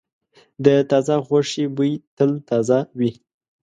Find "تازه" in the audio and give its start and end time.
0.89-1.15, 2.49-2.79